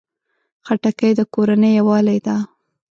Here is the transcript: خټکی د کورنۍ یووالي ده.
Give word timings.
خټکی 0.65 1.11
د 1.15 1.21
کورنۍ 1.33 1.71
یووالي 1.79 2.17
ده. 2.25 2.35